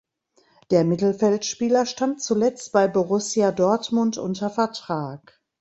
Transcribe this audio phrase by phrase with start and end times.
[0.71, 5.39] Der Mittelfeldspieler stand zuletzt bei Borussia Dortmund unter Vertrag.